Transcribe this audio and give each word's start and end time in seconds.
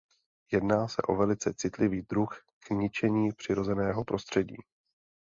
Jedná 0.51 0.87
se 0.87 1.01
o 1.01 1.15
velice 1.15 1.53
citlivý 1.53 2.01
druh 2.01 2.45
k 2.59 2.69
ničení 2.69 3.31
přirozeného 3.31 4.03
prostředí. 4.05 4.57